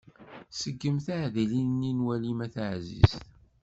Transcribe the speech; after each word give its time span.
Seggem 0.59 0.97
tiɛdilin-nni 1.05 1.91
n 1.97 2.03
walim 2.05 2.39
a 2.45 2.47
taɛzizt. 2.53 3.21